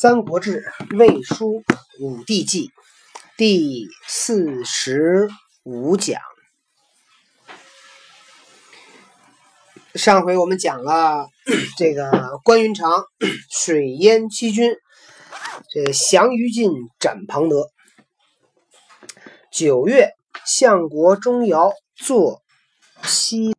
[0.02, 0.64] 《三国志·
[0.96, 1.62] 魏书·
[2.00, 2.68] 武帝纪》
[3.36, 5.28] 第四十
[5.62, 6.22] 五讲。
[9.94, 11.28] 上回我们讲了
[11.76, 13.04] 这个关云长
[13.50, 14.74] 水淹七军，
[15.68, 17.68] 这个降于禁，斩庞德。
[19.52, 20.14] 九月，
[20.46, 22.40] 相国钟繇作
[23.02, 23.54] 西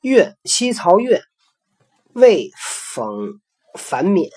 [0.00, 1.20] 苑西曹苑，
[2.12, 2.52] 魏
[2.86, 3.40] 讽
[3.76, 4.30] 反免。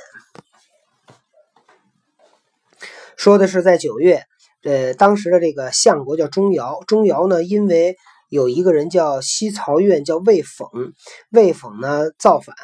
[3.18, 4.24] 说的是在九月，
[4.62, 7.98] 呃，当时的这个相国叫钟繇，钟繇呢，因为
[8.30, 10.94] 有一个人叫西曹院，叫魏讽，
[11.32, 12.56] 魏讽呢造反，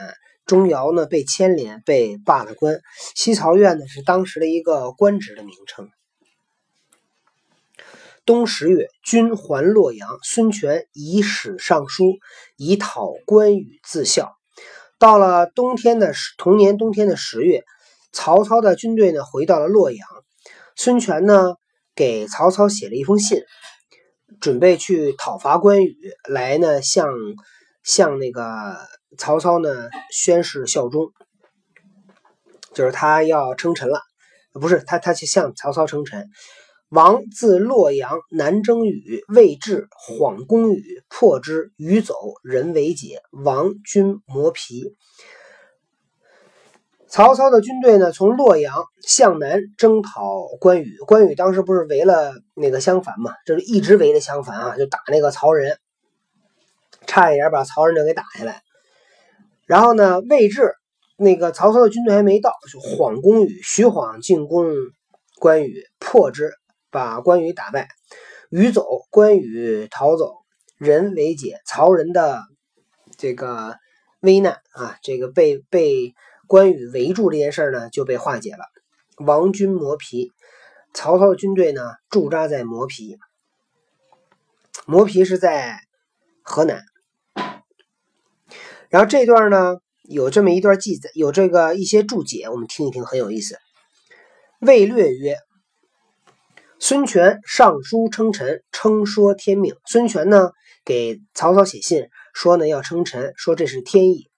[0.46, 2.80] 钟繇呢被牵连，被罢了官。
[3.16, 5.90] 西曹院呢是当时的一个官职的名称。
[8.24, 12.20] 冬十月，军还洛阳，孙权以使上书，
[12.58, 14.36] 以讨关羽自效。
[15.00, 17.64] 到了冬天的同年冬天的十月，
[18.12, 20.08] 曹操的军队呢回到了洛阳。
[20.76, 21.56] 孙权呢，
[21.96, 23.42] 给曹操写了一封信，
[24.42, 25.96] 准备去讨伐关羽，
[26.28, 27.08] 来呢向
[27.84, 28.78] 向那个
[29.18, 31.12] 曹操呢宣誓效忠，
[32.74, 34.02] 就是他要称臣了，
[34.54, 36.30] 不是他他去向曹操称臣。
[36.90, 42.14] 王自洛阳南征羽，未至，晃攻羽，破之，羽走，
[42.44, 44.96] 人为解，王军磨皮。
[47.14, 50.98] 曹操的军队呢，从洛阳向南征讨关羽。
[51.06, 55.78] 关羽当时不是围了那个襄樊嘛，就是一直围着襄樊啊，就打那个曹仁，
[57.06, 58.64] 差一点把曹仁就给打下来。
[59.68, 60.74] 然后呢，魏至，
[61.16, 64.74] 那个曹操的军队还没到，就晃攻羽，徐晃进攻
[65.38, 66.52] 关羽，破之，
[66.90, 67.90] 把关羽打败。
[68.50, 70.34] 羽走，关羽逃走，
[70.80, 72.42] 人为解，曹仁的
[73.20, 73.78] 这个
[74.22, 76.16] 危难啊，这个被被。
[76.48, 78.66] 关羽围住这件事呢，就被化解了。
[79.18, 80.32] 王军磨皮，
[80.94, 83.18] 曹操的军队呢驻扎在磨皮。
[84.86, 85.80] 磨皮是在
[86.42, 86.84] 河南。
[88.90, 93.58] 然后这段呢有这么一段记载，有这个一些注解，我们听一听，很有意思。
[94.60, 95.38] 魏略曰
[96.80, 99.76] ：“孙权上书称臣，称说天命。
[99.86, 100.52] 孙权呢
[100.84, 104.30] 给曹操写信说呢要称臣，说这是天意。”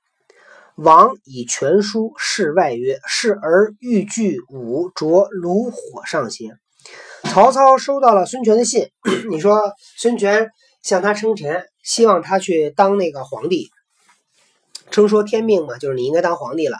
[0.75, 6.57] 王以全书示外曰：“是而欲拒武，着炉火上邪？”
[7.23, 8.89] 曹操收到了孙权的信，
[9.31, 10.49] 你说孙权
[10.83, 13.69] 向他称臣，希望他去当那个皇帝，
[14.91, 16.77] 称说天命嘛，就是你应该当皇帝了。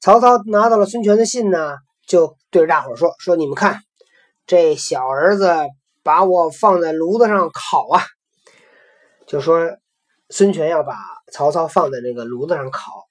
[0.00, 1.76] 曹操拿到了孙权的信呢，
[2.06, 3.80] 就对着大伙说：“说你们看，
[4.46, 5.54] 这小儿子
[6.02, 8.02] 把我放在炉子上烤啊！”
[9.28, 9.76] 就说
[10.28, 10.96] 孙权要把
[11.32, 13.07] 曹操放在那个炉子上烤。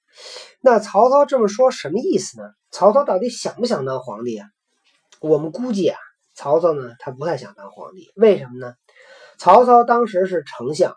[0.60, 2.48] 那曹操这么说什么意思呢？
[2.70, 4.46] 曹操到底想不想当皇帝啊？
[5.20, 5.98] 我们估计啊，
[6.34, 8.10] 曹操呢，他不太想当皇帝。
[8.16, 8.74] 为什么呢？
[9.38, 10.96] 曹操当时是丞相，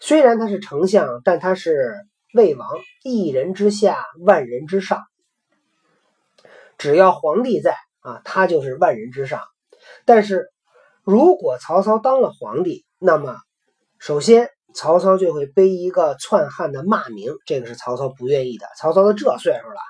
[0.00, 2.68] 虽然他是丞相，但他是魏王，
[3.02, 5.02] 一人之下，万人之上。
[6.78, 9.42] 只要皇帝在啊，他就是万人之上。
[10.04, 10.50] 但是
[11.02, 13.36] 如果曹操当了皇帝，那么
[13.98, 14.48] 首先。
[14.74, 18.66] 曹操就会背一个篡汉的骂名，这个是曹操不愿意的。
[18.78, 19.80] 曹操都这岁数了，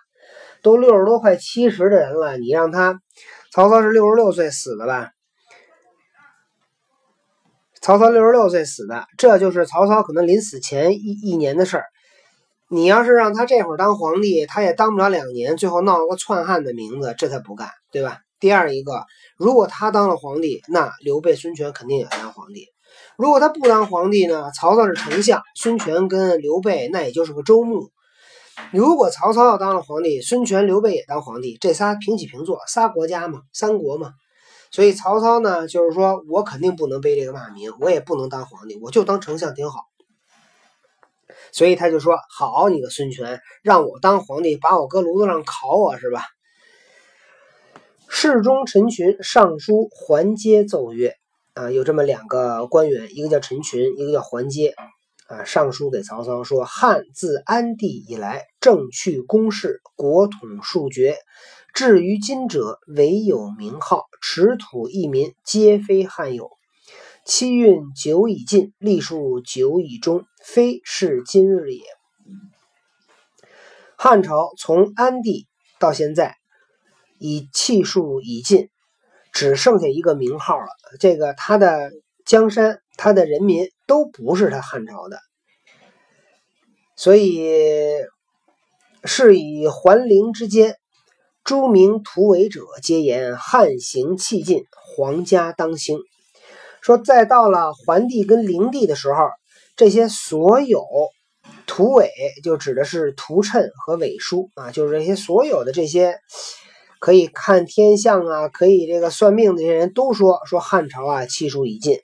[0.62, 3.00] 都六十多快七十的人了，你让他，
[3.52, 5.10] 曹操是六十六岁死的吧？
[7.80, 11.84] 曹操六十六岁死的，这就是曹操可能临死前一一年的事儿。
[12.68, 18.20] 你要是让他这会儿当皇帝，他也当不了两年，最后闹了个篡汉的名字，这他不干，对吧？
[18.40, 19.04] 第二一个，
[19.36, 22.71] 如果他当了皇帝，那刘备、孙权肯定也当皇帝。
[23.22, 24.50] 如果他不当皇帝呢？
[24.50, 27.92] 曹操是丞相，孙权跟刘备那也就是个州牧。
[28.72, 34.14] 如果曹操要当了皇帝，孙权、刘备也当皇帝，这仨平起平坐，仨国家嘛，三国嘛。
[34.72, 39.78] 所以曹操呢，就是说我肯定不能背这个骂名，我也不能当皇帝，我就当丞相挺好。
[41.52, 46.24] 所以他就说：“好你个孙权，让我当皇帝，把我搁炉子上烤我是吧？”
[48.10, 51.14] 侍中陈群上书还阶奏曰。
[51.54, 54.74] 啊，有这么两个官员，一个叫陈群，一个叫桓阶，
[55.26, 61.18] 啊，上书给曹操说：汉自安帝以来，政去公事，国统数绝，
[61.74, 66.50] 至于今者，唯有名号，持土一民，皆非汉有。
[67.26, 71.82] 七运久已尽，历数久已终，非是今日也。
[73.96, 75.46] 汉朝从安帝
[75.78, 76.34] 到现在，
[77.18, 78.70] 以气数已尽。
[79.32, 80.66] 只剩下一个名号了，
[81.00, 81.90] 这个他的
[82.24, 85.18] 江山，他的人民都不是他汉朝的，
[86.96, 87.50] 所以
[89.04, 90.76] 是以桓灵之间
[91.42, 94.62] 诸名图伪者，皆言汉行气尽，
[94.96, 95.98] 皇家当兴。
[96.80, 99.28] 说再到了桓帝跟灵帝的时候，
[99.76, 100.84] 这些所有
[101.66, 102.10] 图伪
[102.44, 106.18] 就指的是图谶和伪书啊，就是这些所有的这些
[107.02, 111.98] 可以看天象啊，可以这个算命的这些人都说说汉朝啊气数已尽。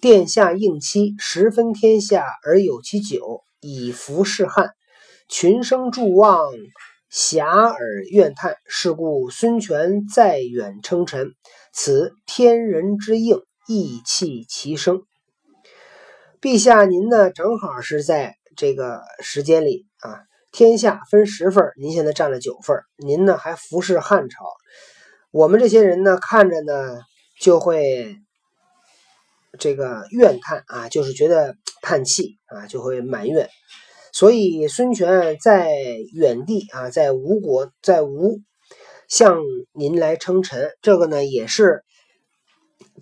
[0.00, 4.70] 殿下应期，十分天下而有其九，以服世汉。
[5.28, 6.52] 群生祝望。
[7.10, 11.32] 遐迩怨叹，是故孙权在远称臣，
[11.72, 15.02] 此天人之应，意气其生。
[16.40, 17.32] 陛下，您呢？
[17.32, 20.20] 正好是在这个时间里啊。
[20.52, 24.44] 天下分十份，您现在占了九份，您呢还服侍汉朝。
[25.30, 27.00] 我们这些人呢，看着呢
[27.40, 28.18] 就会
[29.58, 33.48] 这个怨叹啊，就是觉得叹气啊，就会埋怨。
[34.12, 35.72] 所以孙权在
[36.12, 38.40] 远地啊，在吴国，在吴
[39.08, 39.40] 向
[39.72, 41.82] 您来称臣，这个呢也是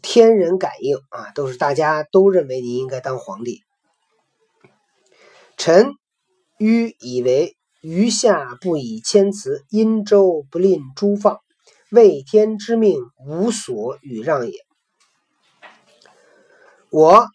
[0.03, 3.61] 天人感应啊，都是大家都认为您应该当皇帝。
[5.57, 5.95] 臣
[6.61, 11.41] 愚以为余下不以谦辞，殷周不吝诸放，
[11.91, 14.55] 为天之命，无所与让也。
[16.91, 17.27] 我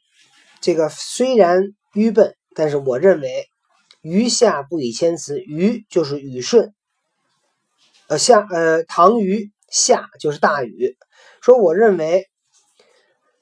[0.62, 3.50] 这个虽然愚笨，但是我认为。
[4.08, 6.76] 余下不以谦辞，余就是禹舜，
[8.06, 10.96] 呃下呃唐虞夏就是大禹。
[11.42, 12.30] 说我认为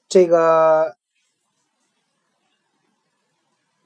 [0.08, 0.96] 这个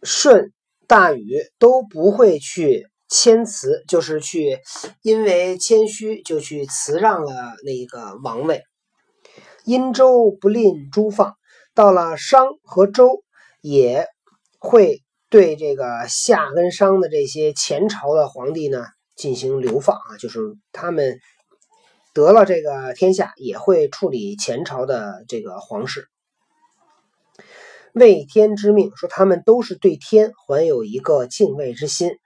[0.05, 0.53] 舜、
[0.89, 4.59] 大禹都不会去谦辞，就是去
[5.03, 8.65] 因为谦虚就去辞让了那个王位。
[9.65, 11.37] 殷周不吝诸放，
[11.75, 13.23] 到了商和周
[13.61, 14.09] 也
[14.59, 15.03] 会。
[15.31, 20.41] 对这个夏跟商的这些前朝的皇帝呢进行流放啊，就是
[20.73, 21.19] 他们
[22.15, 26.09] 得了这个天下，也会处理前朝的这个皇室。
[27.95, 32.19] 为天之命，说他们都是对天怀有一个敬畏之心，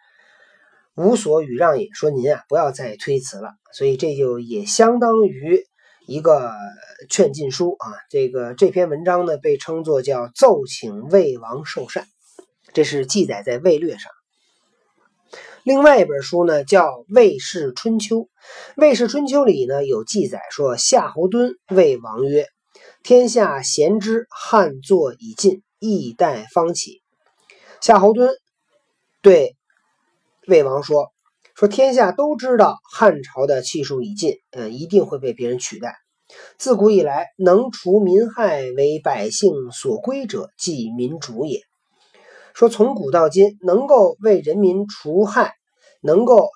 [0.94, 1.88] 无所与让也。
[1.92, 3.50] 说您啊，不要再推辞了。
[3.72, 5.64] 所以这就也相当于
[6.06, 6.52] 一个
[7.08, 7.88] 劝进书啊。
[8.10, 12.06] 这个这篇文章呢，被称作叫奏请魏王受禅。
[12.74, 14.10] 这是记载在《魏略》上。
[15.62, 18.16] 另外一本书呢，叫《魏氏春秋》。
[18.76, 22.46] 《魏氏春秋》里呢有记载说，夏侯惇谓王曰
[23.02, 27.02] ：“天下贤之，汉作已尽，易待方起。”
[27.82, 28.30] 夏侯惇
[29.22, 29.56] 对
[30.46, 31.12] 魏王说
[31.56, 35.96] ：“说天下都知道汉朝的气数已尽，嗯，一定会被别人取代。
[36.58, 41.60] 自古以来，能除民害为百姓所归者，即民主也。”
[42.54, 45.54] 说从古到今，能够为人民除害，
[46.00, 46.48] 能够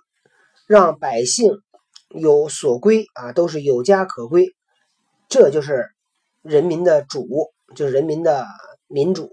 [0.69, 1.51] 让百姓
[2.11, 4.55] 有所归啊，都是有家可归，
[5.29, 5.87] 这就是
[6.47, 8.47] 人民的主，就是人民的
[8.87, 9.31] 民主。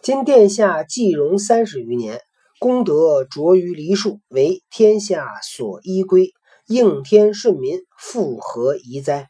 [0.00, 2.20] 今殿下继荣三十余年，
[2.58, 6.32] 功德卓于梨树，为天下所依归，
[6.66, 9.28] 应天顺民，复何疑哉？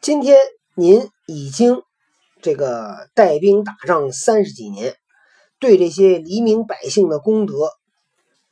[0.00, 0.38] 今天
[0.74, 1.82] 您已经。
[2.40, 4.94] 这个带兵打仗三十几年，
[5.58, 7.72] 对这些黎民百姓的功德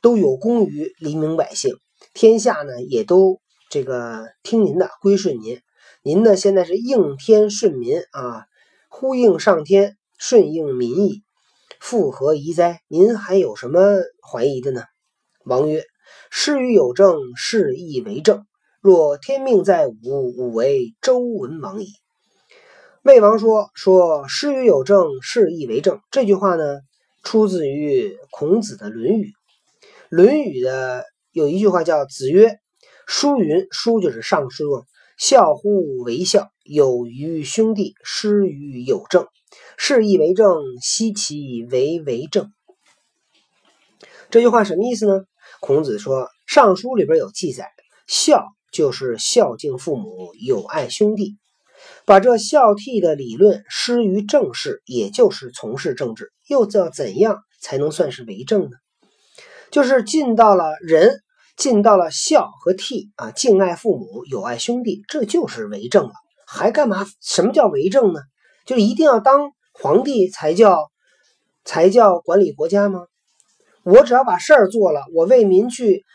[0.01, 1.73] 都有功于黎民百姓，
[2.13, 3.39] 天下呢也都
[3.69, 5.61] 这个听您的，归顺您。
[6.07, 8.45] 您呢现在是应天顺民啊，
[8.87, 11.21] 呼应上天，顺应民意，
[11.81, 12.79] 复何疑哉？
[12.87, 13.81] 您还有什么
[14.21, 14.83] 怀疑的呢？
[15.43, 15.83] 王曰
[16.31, 18.45] ：“事与有政，事亦为政。
[18.79, 21.89] 若天命在吾，吾为周文王矣。”
[23.03, 26.79] 魏王说：“说师与有政，事亦为政。”这句话呢，
[27.21, 29.25] 出自于孔子的《论语》。
[30.09, 32.59] 《论语》的有一句话叫“子曰：
[33.05, 34.85] 书云，书就是尚书，
[35.17, 39.25] 孝乎为孝，有于兄弟，师于有正，
[39.75, 42.53] 是亦为正，奚其为为正？”
[44.29, 45.25] 这句话什么意思呢？
[45.59, 47.71] 孔子说，尚书里边有记载，
[48.05, 51.35] 孝就是孝敬父母，友爱兄弟。
[52.05, 58.77] 把这孝悌的理论施于政事，也就是从事政治，又要怎样才能算是为政呢？
[59.71, 61.21] 就是尽到了仁，
[61.57, 66.13] 尽到了孝和悌啊，敬爱父母，友爱兄弟，这就是为政了。
[66.45, 67.05] 还干嘛？
[67.21, 68.21] 什么叫为政呢？
[68.65, 70.89] 就一定要当皇帝才叫
[71.65, 73.07] 才叫管理国家吗？
[73.83, 76.05] 我只要把事儿做了，我为民去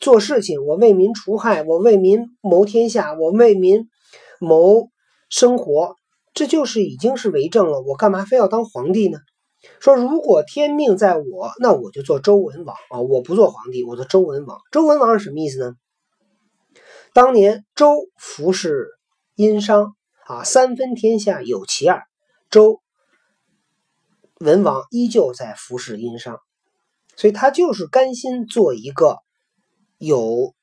[0.00, 3.88] 做事情，我为民除害，我为民谋天下，我为民
[4.40, 4.88] 谋。
[5.34, 5.96] 生活，
[6.34, 7.80] 这就是已经是为政了。
[7.80, 9.18] 我干嘛非要当皇帝呢？
[9.80, 14.60] 说如果天命在我，那我就做周文王啊，我不做皇帝，我做周文王。
[14.70, 15.74] 周文王是什么意思呢？
[17.12, 18.88] 当年周服侍
[19.34, 19.94] 殷商
[20.26, 22.02] 啊，三分天下有其二，
[22.50, 22.80] 周
[24.38, 26.40] 文王依旧在服侍殷商，
[27.16, 29.18] 所以他就是甘心做一个
[29.98, 30.54] 有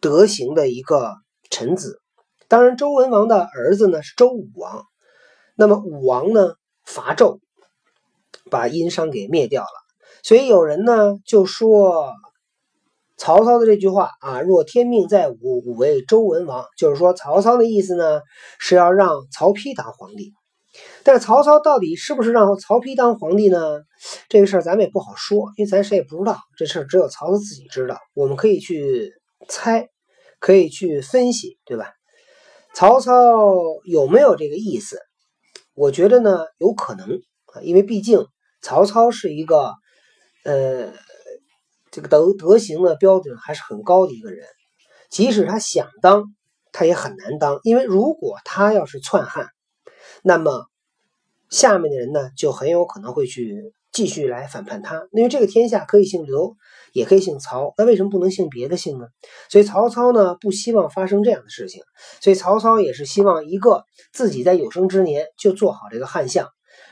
[0.00, 1.14] 德行的一个
[1.48, 2.02] 臣子。
[2.48, 4.84] 当然，周文王的儿子呢是周武王，
[5.54, 7.38] 那么武王呢伐纣，
[8.50, 9.68] 把殷商给灭掉了。
[10.22, 12.12] 所以有人呢就说。
[13.18, 18.20] 曹操的这句话啊，若天命在吾，吾为周文王，就是说曹操的意思呢，
[18.58, 20.34] 是要让曹丕当皇帝。
[21.02, 23.80] 但曹操到底是不是让曹丕当皇帝呢？
[24.28, 27.96] 这个事儿咱们也不好说，因为咱谁也不知道，这事儿只有曹操自己知道。
[28.12, 29.10] 我们可以去
[29.48, 29.88] 猜，
[30.38, 31.94] 可以去分析，对吧？
[32.74, 33.14] 曹操
[33.86, 35.00] 有没有这个意思？
[35.74, 37.22] 我觉得呢，有可能
[37.54, 38.26] 啊，因为毕竟
[38.60, 39.74] 曹操是一个，
[40.44, 40.92] 呃。
[41.92, 44.46] 这个德德行的标准还是很高的一个人，
[45.08, 46.24] 即使他想当，
[46.70, 49.48] 他也很难当，因为如果他要是篡汉，
[50.22, 50.66] 那么
[51.48, 55.08] 下面的人呢就很有可能会去继续来反叛他。
[55.10, 56.54] 因为这个天下可以姓刘，
[56.92, 59.06] 也可以姓曹，那为什么不能姓别的姓呢？
[59.48, 61.82] 所以曹操呢不希望发生这样的事情，
[62.20, 66.46] 所以曹操也是希望一个自己在有生之年就做好这个汉相，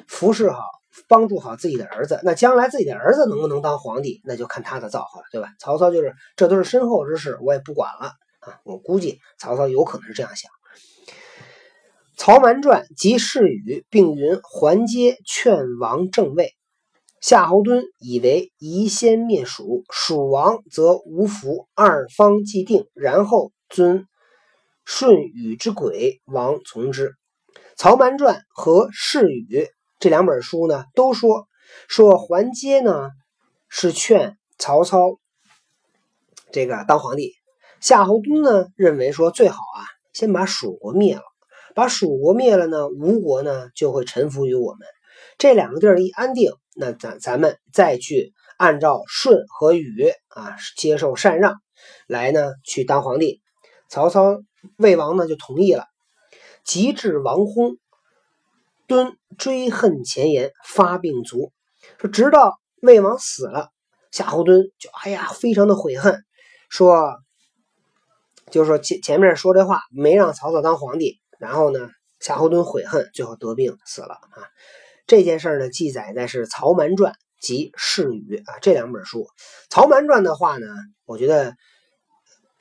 [0.09, 0.63] 服侍好。
[1.09, 5.49] 帮助好自己的儿子，那将来自己的儿子能不能当皇帝，那就看他的造化了，对吧？
[5.59, 8.61] 曹操就是这都是身后之事，我也不管了啊。
[8.65, 10.51] 我估计曹操有可能是这样想。
[12.17, 16.53] 曹瞒传及侍语并云：还阶劝王正位，
[17.21, 24.07] 夏侯惇以为宜先灭蜀，蜀亡则无福，二方既定，然后尊
[24.87, 27.15] 舜禹之轨，王从之。
[27.77, 29.69] 曹瞒传和世语。
[30.05, 31.49] 这两本书呢，都说
[31.89, 33.09] 说桓阶呢
[33.71, 35.19] 是劝曹操
[36.53, 37.33] 这个当皇帝，
[37.81, 39.81] 夏侯惇呢认为说最好啊
[40.13, 41.23] 先把蜀国灭了，
[41.75, 44.87] 把蜀国灭了呢，吴国呢就会臣服于我们。
[45.39, 51.55] 这两个地儿一安定，那咱咱们再去按照舜和禹啊接受禅让
[52.07, 53.41] 来呢去当皇帝。
[53.89, 54.43] 曹操
[54.77, 55.87] 魏王呢就同意了，
[56.63, 57.79] 及至王薨。
[58.87, 61.53] 敦追恨前言，发病卒。
[61.99, 63.71] 说直到魏王死了，
[64.11, 66.23] 夏侯惇就哎呀，非常的悔恨，
[66.69, 67.17] 说，
[68.51, 71.89] 就是说前前面说这话没让曹操当皇帝，然后呢，
[72.21, 74.49] 夏侯惇悔恨，最后得病死了啊。
[75.07, 79.21] 这件事呢，记载在是《曹瞒传》及《誓语》啊这两本书。
[79.69, 80.67] 《曹瞒传》的话呢，
[81.05, 81.55] 我觉得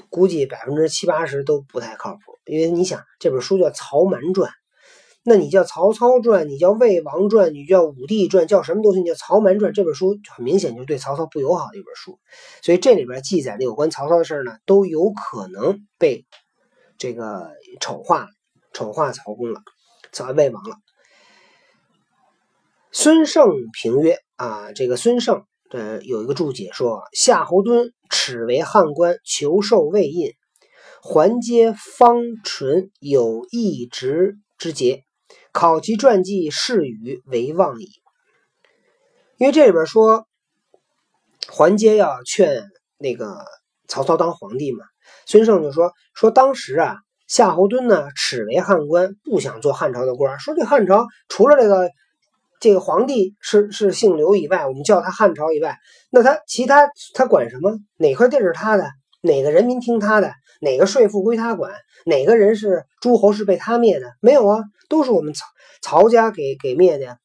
[0.09, 4.49] 估计百分之七八十都不太靠谱，因为你想这本书叫《曹瞒传》。
[5.25, 8.99] 那你叫曹操传，你叫魏王传，你叫武帝传，叫什么东西？
[8.99, 9.71] 你叫曹瞒传。
[9.71, 12.19] 这本书很明显就是对曹操不友好的一本书，
[12.61, 16.25] 所以这里边记载的有关曹操的事呢，都有可能被
[16.97, 18.27] 这个丑化，
[18.73, 19.61] 丑化曹公了，
[20.11, 20.75] 曹魏王了。
[22.91, 30.33] 孙胜评曰：啊，这个孙胜呃有一个注解说，夏侯惇耻为汉官，求受魏印，
[31.01, 35.05] 还接方纯有一直之节。
[35.53, 37.87] 考其传记，是与为妄矣。
[39.37, 40.27] 因为这里边说，
[41.47, 42.63] 桓阶要劝
[42.97, 43.37] 那个
[43.87, 44.83] 曹操当皇帝嘛。
[45.25, 50.39] 孙胜就说：“说当时啊，夏侯惇呢，耻为汉官，不想做汉朝的官。
[50.39, 51.91] 说这汉朝除了这个
[52.59, 55.77] 这个皇帝是是姓刘以外，我们叫他汉朝以外，
[56.09, 57.77] 那他其他他管什么？
[57.97, 58.89] 哪块地是他的？
[59.21, 60.33] 哪个人民听他的？
[60.63, 61.73] 哪个税赋归他管？
[62.05, 64.13] 哪个人是诸侯是被他灭的？
[64.19, 65.45] 没有啊。”都是我们曹
[65.81, 67.17] 曹家给给灭的！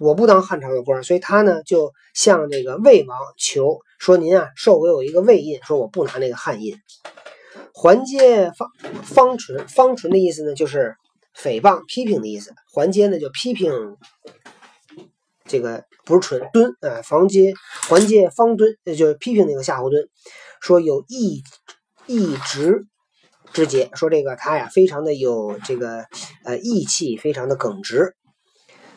[0.00, 6.76] 我不当汉朝的官，所以他呢就向这个魏王求说：“您啊，授给我一个魏印，说我不拿那个汉印。”
[7.72, 8.68] 环阶方
[9.02, 10.96] 方纯，方纯的意思呢，就是
[11.34, 12.52] 诽谤、批评的意思。
[12.70, 13.72] 环阶呢就批评
[15.46, 17.54] 这个不是纯敦啊，方阶
[17.88, 20.08] 环阶方敦，就是批评那个夏侯惇，
[20.60, 21.42] 说有义
[22.06, 22.86] 义直。
[23.52, 26.06] 之节说这个他呀，非常的有这个
[26.44, 28.14] 呃义气，非常的耿直，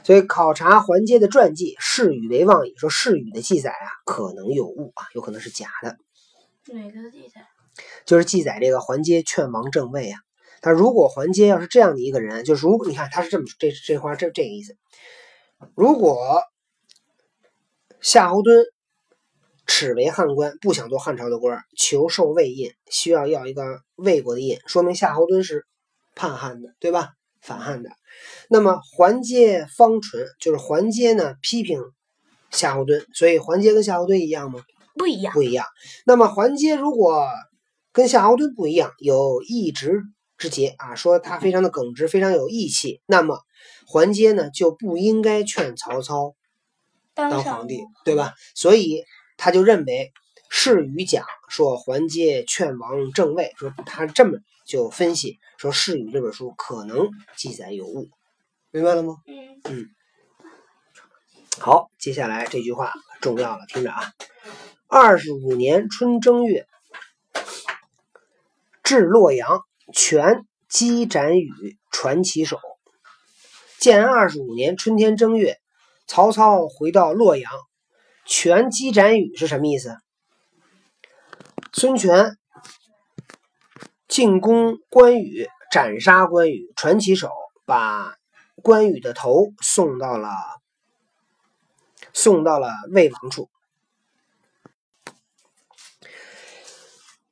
[0.03, 2.75] 所以考察桓阶的传记，事与为妄矣。
[2.77, 5.97] 说事与的记载啊，可能有误啊，有可能是假的。
[6.71, 7.47] 哪个记载？
[8.05, 10.19] 就是记载这个桓阶劝王正位啊。
[10.61, 14.77] 他如果桓阶要是这样的一个人，就是如果你看他是这么这这话这这个意思，
[15.73, 16.43] 如果
[18.01, 18.72] 夏侯惇。
[19.65, 25.65] 耻为汉官，不想做汉朝的官，求受魏印，需要要一个魏国的印，说明夏侯惇是
[26.15, 27.11] 叛汉的，对吧？
[27.41, 27.89] 反汉的。
[28.49, 31.81] 那么桓阶方纯就是桓阶呢批评
[32.51, 34.61] 夏侯惇，所以桓阶跟夏侯惇一样吗？
[34.95, 35.33] 不一样。
[35.33, 35.65] 不一样。
[36.05, 37.27] 那么桓阶如果
[37.91, 40.03] 跟夏侯惇不一样，有义直
[40.37, 43.39] 之节啊，说他非常的耿直，非常有义气，那么
[43.87, 46.35] 桓阶呢就不应该劝曹操
[47.13, 48.33] 当皇帝，对吧？
[48.55, 49.03] 所以
[49.37, 50.11] 他就认为
[50.49, 58.09] 是与讲说桓阶劝王正位，说他这么就分析说是与这本书可能记载有误，
[58.71, 59.17] 明白了吗？
[59.27, 59.89] 嗯嗯。
[61.59, 64.11] 好，接下来这句话重要了，听着啊。
[64.87, 66.67] 二十五年春正月，
[68.83, 69.63] 至洛阳，
[69.93, 72.59] 权击斩羽，传其首。
[73.79, 75.59] 建安二十五年春天正月，
[76.07, 77.51] 曹操回到洛阳，
[78.25, 79.97] 全击斩羽是什么意思？
[81.73, 82.37] 孙权
[84.07, 87.31] 进攻关羽，斩杀关羽，传奇手，
[87.65, 88.15] 把
[88.61, 90.29] 关羽的头送到了
[92.13, 93.49] 送到了魏王处。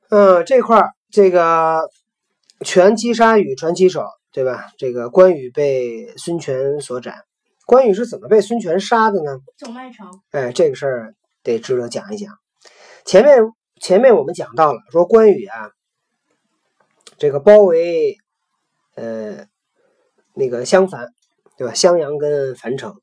[0.08, 1.88] 嗯，这块儿这个
[2.64, 4.72] 全击杀羽，传奇手，对吧？
[4.76, 7.24] 这个关羽被孙权所斩，
[7.72, 9.38] 关羽是怎么被孙权杀的呢？
[9.56, 10.06] 走麦城。
[10.30, 12.38] 哎，这个事儿得值得讲一讲。
[13.06, 13.50] 前面
[13.80, 15.70] 前面我们讲到了，说关羽啊，
[17.16, 18.18] 这个包围
[18.94, 19.46] 呃
[20.34, 21.14] 那个襄樊，
[21.56, 21.72] 对吧？
[21.72, 23.00] 襄阳跟樊城，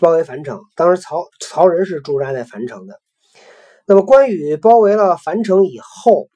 [0.00, 0.60] 包围樊城。
[0.74, 3.00] 当时曹曹仁是驻扎在樊城的。
[3.86, 6.26] 那么关羽包围了樊城以后，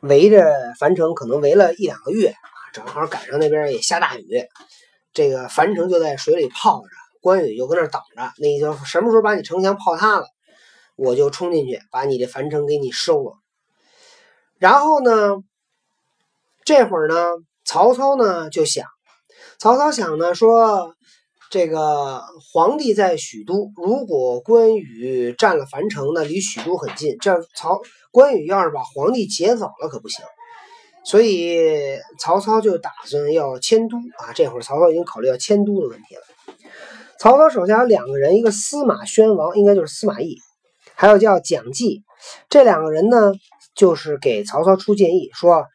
[0.00, 4.46] 围着樊城可能围了一两个月啊，正好赶上那边也下大雨，
[5.14, 6.88] 这个樊城就在水里泡着，
[7.22, 8.32] 关羽就搁那等着。
[8.38, 10.26] 那就什么时候把你城墙泡塌了，
[10.96, 13.38] 我就冲进去把你这樊城给你收了。
[14.58, 15.36] 然后呢，
[16.64, 17.14] 这会儿呢，
[17.64, 18.86] 曹操呢就想，
[19.58, 20.94] 曹操想呢说。
[21.50, 27.80] 这个皇帝在许都，如果关羽占了樊城呢，离许都很近，这曹
[28.10, 30.24] 关羽要是把皇帝劫走了可不行，
[31.04, 34.32] 所以曹操就打算要迁都啊。
[34.34, 36.22] 这会儿曹操已经考虑要迁都的问题了。
[37.18, 40.36] 曹操手下有两个人，一个司马宣王，应该就是司马懿，
[40.94, 42.02] 还有叫蒋济，
[42.48, 43.32] 这两个人呢，
[43.74, 45.66] 就是给曹操出建议说。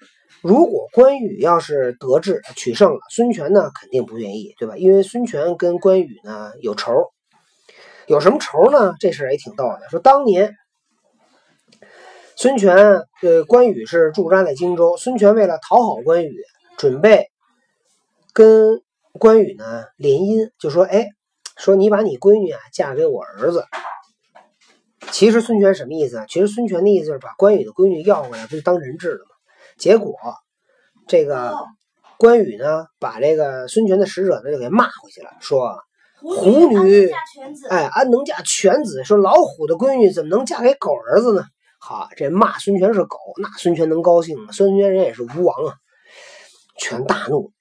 [0.41, 4.77] 如果关羽要是得志取胜了，孙权呢肯定不愿意，对吧？
[4.77, 6.93] 因为孙权跟关羽呢有仇，
[8.07, 8.95] 有什么仇呢？
[9.01, 9.81] 这事也挺逗的。
[9.89, 10.55] 说当年
[12.41, 16.41] 孙权呃关羽是驻扎在荆州，孙权为了讨好关羽，
[16.77, 17.27] 准备
[18.31, 21.09] 跟关羽呢联姻，就说哎，
[21.57, 23.65] 说你把你闺女啊嫁给我儿子。
[25.11, 26.25] 其实孙权什么意思啊？
[26.29, 29.35] 其实孙权的意思就是把关羽的闺女要过来，不就当人质了吗？
[29.77, 30.15] 结果，
[31.09, 31.53] 这个
[32.17, 35.77] 关羽呢，把这个孙权的使者呢就给骂回去了，说
[36.23, 37.11] ：“虎女，
[37.69, 39.03] 哎，安能嫁犬子？
[39.03, 41.43] 说老虎的闺女怎么能嫁给狗儿子呢？”
[41.79, 44.51] 好，这骂孙权是狗，那孙权能高兴吗？
[44.51, 45.73] 孙权人也是吴王啊，
[46.77, 47.51] 权大怒。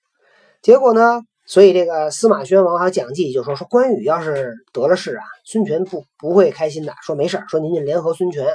[0.61, 6.93] 结果呢，所以这个司马宣王还有蒋济就说：“说关羽要是得了势啊，孙权不不会开心的。
[7.03, 8.47] 说没事说您就联合孙权。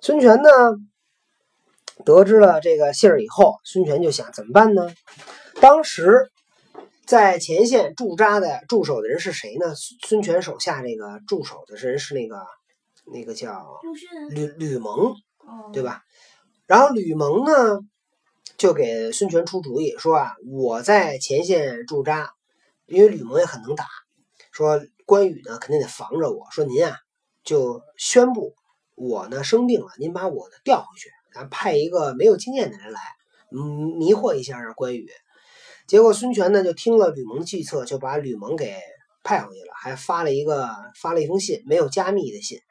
[0.00, 0.50] 孙权呢？”
[2.04, 4.90] 得知了这个信儿以后，孙权就想怎么办呢？
[5.60, 6.30] 当时
[7.04, 9.74] 在前线驻扎的驻守的人是谁呢？
[10.08, 12.36] 孙权手下这个驻守的人是那个
[13.06, 13.80] 那个叫
[14.30, 15.14] 吕吕蒙，
[15.72, 16.02] 对吧？
[16.66, 17.80] 然后吕蒙呢
[18.56, 22.32] 就给孙权出主意说啊，我在前线驻扎，
[22.86, 23.86] 因为吕蒙也很能打，
[24.52, 26.96] 说关羽呢肯定得防着我，说您啊
[27.42, 28.54] 就宣布
[28.94, 31.10] 我呢生病了，您把我呢调回去。
[31.32, 33.00] 咱派一个没有经验的人来，
[33.52, 35.08] 嗯，迷惑一下关羽。
[35.86, 38.76] 结果孙权呢就听了吕蒙计策，就把吕蒙给
[39.24, 42.69] 派回去了，还发了一个发了一封信，没有加密的信啊，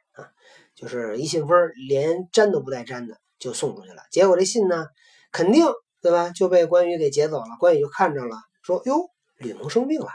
[0.79, 4.01] 就是一信封，连粘都不带粘的就送出去了。
[4.11, 4.85] 结果这信呢，
[5.29, 5.65] 肯定
[6.01, 7.57] 对吧，就被关羽给劫走了。
[7.59, 10.07] 关羽就看着了，说哟，吕蒙生病了，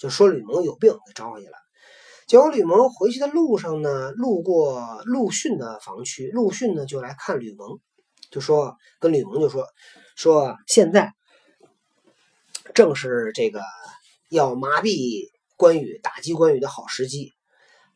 [0.00, 1.52] 就说吕蒙有病，给招回去了。
[2.26, 7.78] 结果吕蒙回去的路上呢，路过陆逊的房区，陆逊呢就来看吕蒙，
[8.32, 9.64] 就说跟吕蒙就说
[10.16, 11.12] 说现在
[12.74, 13.62] 正是这个
[14.28, 17.32] 要麻痹关羽、打击关羽的好时机。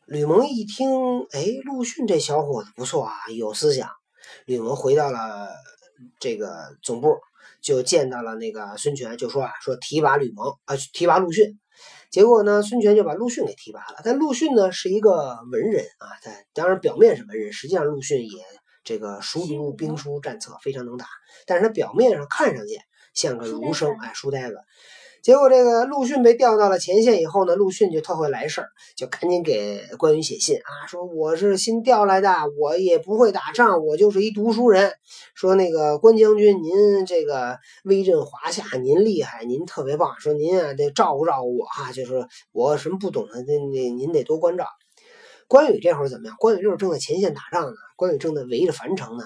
[0.05, 0.87] 吕蒙一听，
[1.31, 3.89] 哎，陆逊这小伙子不错啊，有思想。
[4.45, 5.49] 吕蒙回到了
[6.19, 7.17] 这个总部，
[7.59, 11.59] 就见到了那个孙权，就说啊，说提拔吕蒙啊，提拔陆逊。
[12.11, 14.01] 结果呢，孙权就把陆逊给提拔了。
[14.03, 18.43] 但陆逊呢是一个文人啊，他当然表面是文人，实际上陆逊也
[18.83, 21.07] 这个熟读兵书战策，非常能打。
[21.47, 22.79] 但是他表面上看上去
[23.15, 24.57] 像个儒生，哎，书呆子。
[25.25, 34.93] 结果这个陆逊被调到了前线以后呢，陆逊就特会来事儿，就赶紧给关羽写信啊，说我是新调来的，我也不会打仗，我就是一读书人。
[35.33, 40.13] 说那个关将军，您这个威震华夏，您厉害，您特别棒。
[40.19, 44.67] 说您啊得照顾照顾我哈，就是我什么不懂的，那那您得多关照。
[45.47, 46.35] 关羽这会儿怎么样？
[46.37, 49.23] 关羽这会正在前线打仗呢，关羽正在围着樊城呢。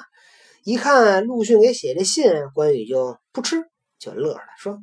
[0.64, 3.66] 一看陆逊给写这信，关羽就不吃，
[4.00, 4.80] 就乐了，说。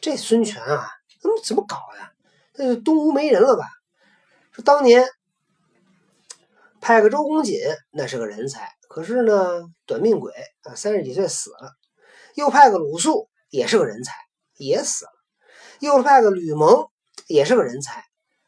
[0.00, 0.88] 这孙权啊，
[1.20, 1.98] 怎么怎么搞的？
[2.58, 3.64] 那东吴没人了吧？
[4.52, 5.06] 说当年
[6.80, 7.58] 派个周公瑾，
[7.92, 10.32] 那是个人才，可是呢，短命鬼
[10.62, 11.72] 啊，三十几岁死了。
[12.34, 14.14] 又派个鲁肃，也是个人才，
[14.56, 15.10] 也死了。
[15.80, 16.86] 又派个吕蒙，
[17.26, 18.04] 也是个人才，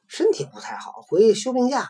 [0.07, 1.89] 身体不太好，回去休病假。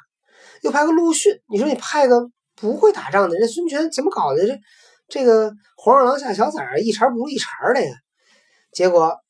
[0.63, 4.47] 又派个陆逊，你说你派个不会打仗的，这孙权怎么搞的？
[4.47, 4.59] 这
[5.09, 7.93] 这个黄鼠狼下小崽儿，一茬不如一茬的呀。
[8.73, 9.21] 结果。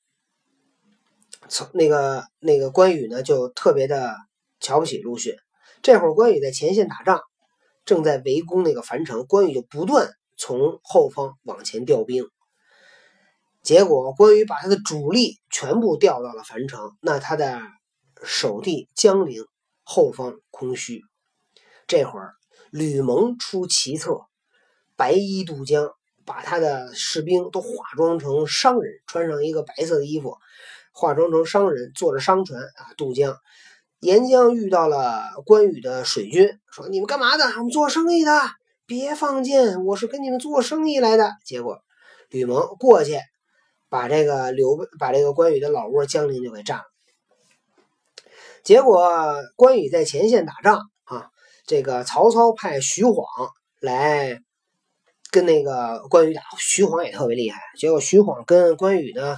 [1.48, 4.16] 从那个那个关羽呢，就特别的
[4.60, 5.34] 瞧不起陆逊。
[5.82, 7.22] 这会儿关羽在前线打仗，
[7.84, 12.28] 正在围攻那个樊城，关羽就不断从后方往前调兵。
[13.62, 17.60] 结果关羽把他的主力全部调到了樊城，那他的
[18.22, 19.44] 守地江陵
[19.84, 21.02] 后方空虚。
[21.86, 22.34] 这会儿
[22.70, 24.20] 吕蒙出奇策，
[24.96, 25.90] 白衣渡江，
[26.24, 30.36] 把他的士兵都化妆成商人，穿上一个白色的衣服。
[30.98, 33.36] 化妆成商人，坐着商船啊渡江。
[34.00, 37.44] 沿江遇到了关羽的水军，说：“你们干嘛的？
[37.44, 38.32] 我们做生意的，
[38.84, 41.78] 别放箭，我是跟你们做生意来的。”结果
[42.30, 43.16] 吕蒙过去，
[43.88, 46.84] 把这个刘把这个关羽的老窝江陵就给占了。
[48.64, 51.28] 结果关羽在前线打仗啊，
[51.64, 53.24] 这个曹操派徐晃
[53.80, 54.40] 来
[55.30, 57.60] 跟那个关羽打，徐晃也特别厉害。
[57.78, 59.36] 结果徐晃跟关羽呢。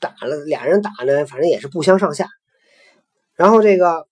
[0.00, 2.26] 打了俩人打呢，反正也是不相上下。
[3.34, 4.06] 然后这个，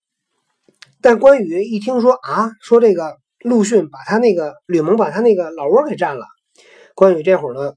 [1.00, 6.26] 但关羽一听说啊，说这个陆逊把他那个吕蒙把他那个老窝给占了，
[6.94, 7.74] 关羽这会儿呢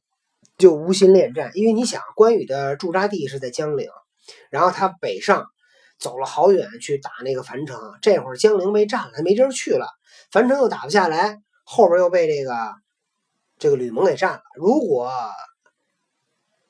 [0.57, 3.89] 就无心恋战，因为你想，关羽的驻扎地是在江陵，
[4.49, 5.45] 然后他北上
[5.99, 9.87] 走了好远去打那个樊城，这会儿江陵被占了，他没地儿去了，
[10.31, 12.73] 樊城又打不下来，后边又被这个
[13.57, 14.41] 这个吕蒙给占了。
[14.55, 15.11] 如果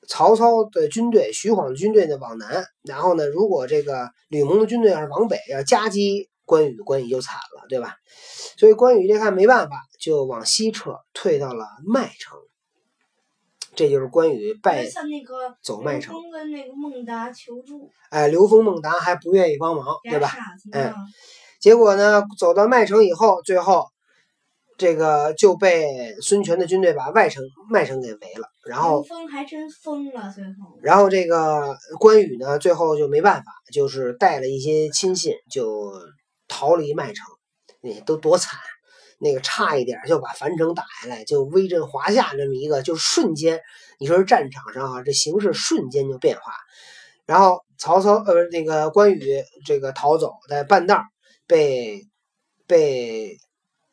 [0.09, 7.95] 曹操的军队，徐晃的军队呢往南，然后呢，如果这个吕蒙的军队要是往北，要夹击关羽，关羽就惨了，对吧？
[8.57, 12.39] 所以关羽这看没办法，就往西撤，退到了麦城。
[13.75, 14.83] 这就是关羽败
[15.61, 16.15] 走麦城。
[16.33, 17.89] 跟那个孟达求助。
[18.09, 20.31] 哎，刘封、孟达还不愿意帮忙，对吧？
[20.73, 20.91] 哎，
[21.61, 23.85] 结果呢，走到麦城以后，最后。
[24.79, 30.79] 这个就被孙权的军队把外城麦城给围了，然后封还真疯了，最后。
[30.81, 35.91] 然后这个关羽呢，最后就没办法，就是带了一些亲信就
[36.47, 37.25] 逃离麦城。
[37.81, 38.57] 那都多惨，
[39.19, 43.59] 那个差一点就把樊城打下来，就威震华夏这么一个，就是瞬间，
[43.99, 46.53] 你说战场上啊，这形势瞬间就变化。
[47.25, 51.01] 然后曹操呃，那个关羽这个逃走在半道
[51.47, 52.07] 被
[52.65, 53.37] 被。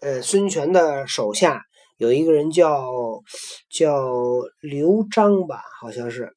[0.06, 1.64] 呃，孙权的手下
[1.96, 2.92] 有一个人叫
[3.68, 4.08] 叫
[4.60, 6.36] 刘璋吧，好像是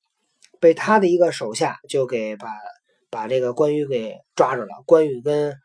[0.59, 2.47] 被他的一个手下就给把
[3.11, 4.69] 把这个关羽给抓着了。
[4.87, 5.55] 关羽跟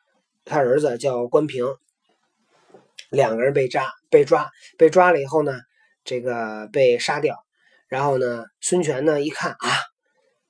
[0.45, 1.65] 他儿子叫关平，
[3.09, 5.55] 两个人被抓被抓被抓了以后呢，
[6.05, 7.39] 这个被杀掉。
[7.89, 9.69] 然后呢，孙权呢一看啊，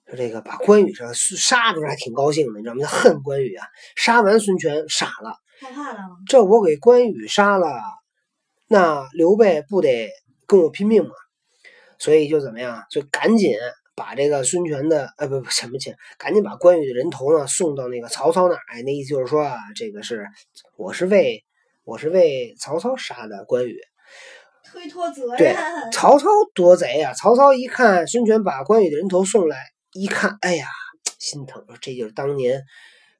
[0.08, 2.80] 说这个把关羽这杀着还挺高兴的，你知道吗？
[2.84, 3.64] 他恨关羽啊，
[3.94, 5.38] 杀完孙权傻了。
[5.64, 7.80] 害怕了，这我给关羽杀了，
[8.68, 10.10] 那刘备不得
[10.46, 11.10] 跟我拼命吗？
[11.98, 13.56] 所以就怎么样，就赶紧
[13.94, 18.60] 把这个孙权的，呃，不不什么钱，赶紧把关羽的人头呢送到那个曹操那儿。
[18.68, 20.26] 哎，那意思就是说啊，这个是
[20.76, 21.42] 我是为
[21.84, 23.80] 我是为曹操杀的关羽，
[24.70, 25.38] 推脱责任。
[25.38, 25.56] 对，
[25.90, 27.14] 曹操多贼啊！
[27.14, 29.56] 曹操一看孙权把关羽的人头送来，
[29.94, 30.66] 一看，哎呀，
[31.18, 32.62] 心疼，这就是当年。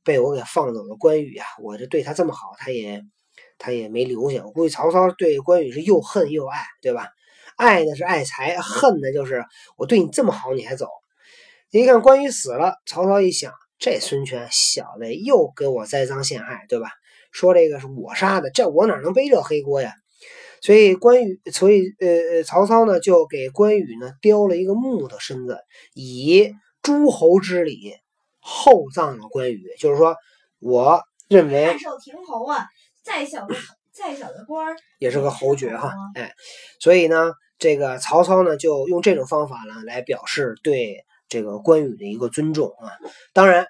[0.05, 1.47] 被我给放走了关羽啊！
[1.63, 3.03] 我这对他这么好，他也
[3.59, 4.45] 他也没留下。
[4.45, 7.09] 我估计曹操对关羽是又恨又爱，对吧？
[7.57, 9.45] 爱的是爱财，恨的就是
[9.77, 10.89] 我对你这么好你还走。
[11.71, 16.89] 一看关羽死了，曹操一想，这孙权小子又给我栽赃陷害，对吧？
[17.33, 19.93] 说这个是我杀的，这我哪能背这黑锅呀？
[20.61, 25.59] 所以关羽，所以呃，曹操呢就给关羽呢雕了一个木头身子，
[25.95, 27.95] 以诸侯之礼。
[28.47, 30.15] 厚葬了关羽，就是说，
[30.61, 32.67] 我认为太守亭侯啊，
[33.03, 33.55] 再小的
[33.91, 36.35] 再小的官儿也是个侯爵哈哎，
[36.79, 42.93] 所以呢，这个曹操呢就用这种方法呢来表示对这个关羽的一个尊重啊。
[43.33, 43.67] 当然，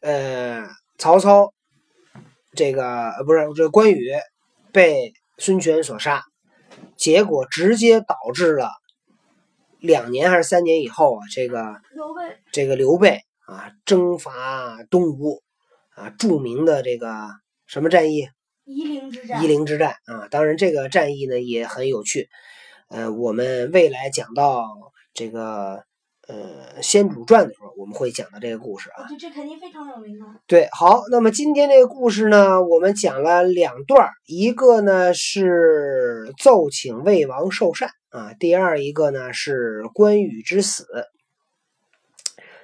[0.00, 1.54] 呃，曹操
[2.54, 4.12] 这个呃不是这个关羽
[4.70, 6.22] 被孙权所杀，
[6.96, 8.70] 结果直接导致了
[9.78, 11.80] 两年还是三年以后啊，这个
[12.52, 15.42] 这个刘备啊征伐东吴
[15.96, 17.28] 啊，著名的这个
[17.66, 18.28] 什么战役？
[18.64, 22.28] 夷陵之战，夷陵之战啊，当然这个战役呢也很有趣。
[22.88, 24.68] 呃，我们未来讲到
[25.12, 25.82] 这个
[26.28, 29.06] 呃《先主传》的时候，我们会讲到这个故事啊。
[29.08, 30.36] 这这肯定非常有名啊。
[30.46, 40.86] 对，好，那么今天这个故事呢，我们讲了两段儿，一个呢是奏请魏王受禅啊，第二一个呢是关羽之死。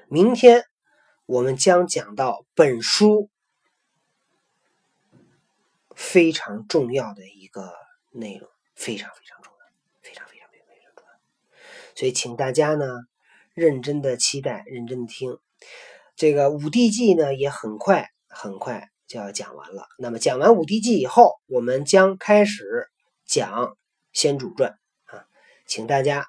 [0.09, 0.63] 明天
[1.27, 3.29] 我们将讲到本书
[5.95, 7.75] 非常重要的一个
[8.13, 9.67] 内容，非常非常重要，
[10.03, 11.13] 非常非常非常非常重要。
[11.97, 12.87] 所以，请大家呢
[13.55, 15.39] 认真的期待，认真的听。
[16.15, 19.89] 这个五帝纪呢，也很快很快就要讲完了。
[19.99, 22.89] 那么讲完五帝纪以后，我们将开始
[23.25, 23.77] 讲
[24.13, 25.27] 先主传啊，
[25.67, 26.29] 请大家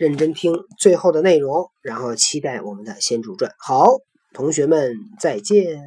[0.00, 3.52] 认真听最后的内容，然后期待我们的先主传。
[3.58, 3.98] 好，
[4.32, 5.78] 同学们再见。